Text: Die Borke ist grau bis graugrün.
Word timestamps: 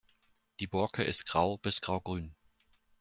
Die 0.59 0.65
Borke 0.65 1.03
ist 1.03 1.27
grau 1.27 1.59
bis 1.59 1.79
graugrün. 1.79 2.33